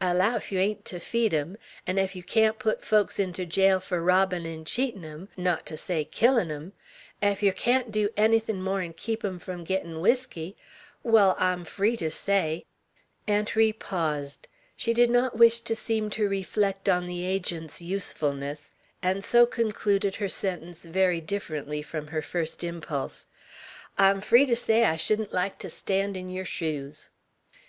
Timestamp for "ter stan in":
25.60-26.30